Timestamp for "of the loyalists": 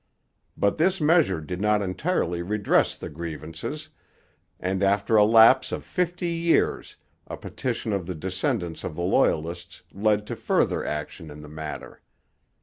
8.83-9.83